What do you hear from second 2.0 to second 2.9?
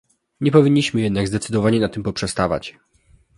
poprzestawać